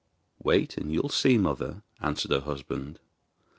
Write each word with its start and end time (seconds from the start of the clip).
'Wait 0.41 0.77
and 0.77 0.91
you'll 0.91 1.09
see, 1.09 1.37
mother,' 1.37 1.83
answered 2.01 2.31
her 2.31 2.39
husband. 2.39 2.97